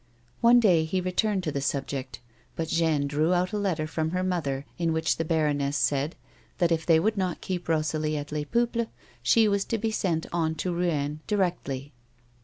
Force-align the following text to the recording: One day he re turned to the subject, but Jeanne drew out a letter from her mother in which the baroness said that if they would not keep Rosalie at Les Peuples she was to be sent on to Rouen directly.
One 0.39 0.59
day 0.59 0.83
he 0.83 0.99
re 0.99 1.11
turned 1.11 1.43
to 1.43 1.51
the 1.51 1.61
subject, 1.61 2.21
but 2.55 2.69
Jeanne 2.69 3.05
drew 3.05 3.35
out 3.35 3.53
a 3.53 3.59
letter 3.59 3.85
from 3.85 4.09
her 4.09 4.23
mother 4.23 4.65
in 4.79 4.93
which 4.93 5.17
the 5.17 5.23
baroness 5.23 5.77
said 5.77 6.15
that 6.57 6.71
if 6.71 6.87
they 6.87 6.99
would 6.99 7.17
not 7.17 7.39
keep 7.39 7.69
Rosalie 7.69 8.17
at 8.17 8.31
Les 8.31 8.45
Peuples 8.45 8.87
she 9.21 9.47
was 9.47 9.63
to 9.65 9.77
be 9.77 9.91
sent 9.91 10.25
on 10.33 10.55
to 10.55 10.73
Rouen 10.73 11.19
directly. 11.27 11.93